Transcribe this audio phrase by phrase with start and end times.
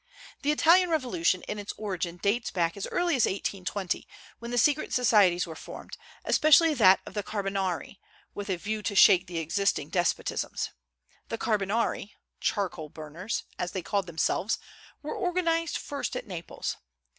[0.41, 4.07] The Italian revolution in its origin dates back as early as 1820,
[4.39, 7.99] when the secret societies were formed especially that of the Carbonari
[8.33, 10.71] with a view to shake the existing despotisms.
[11.29, 14.57] The Carbonari ("charcoal burners"), as they called themselves,
[15.03, 16.77] were organized first at Naples.